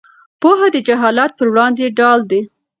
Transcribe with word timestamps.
پوهه 0.41 0.67
د 0.75 0.77
جهالت 0.87 1.31
پر 1.37 1.47
وړاندې 1.51 1.93
ډال 1.97 2.19
دی. 2.31 2.41